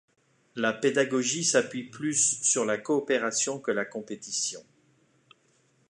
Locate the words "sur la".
2.41-2.79